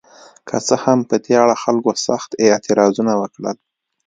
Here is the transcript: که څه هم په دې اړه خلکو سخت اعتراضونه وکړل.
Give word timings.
که 0.47 0.57
څه 0.67 0.75
هم 0.83 0.99
په 1.09 1.15
دې 1.23 1.33
اړه 1.43 1.55
خلکو 1.63 1.91
سخت 2.05 2.29
اعتراضونه 2.45 3.13
وکړل. 3.21 3.57